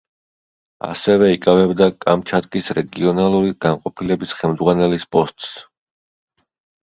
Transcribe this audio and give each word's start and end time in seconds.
ასევე 0.85 1.27
იკავებდა 1.33 1.87
კამჩატკის 2.05 2.69
რეგიონალური 2.79 3.53
განყოფილების 3.65 4.33
ხელმძღვანელის 4.39 5.05
პოსტს. 5.17 5.53